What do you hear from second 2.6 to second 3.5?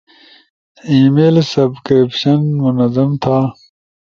منظم تھا